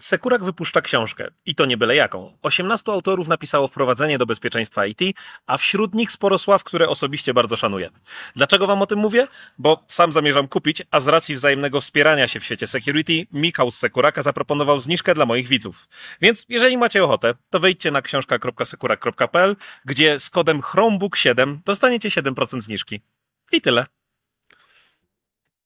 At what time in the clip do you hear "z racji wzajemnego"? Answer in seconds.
11.00-11.80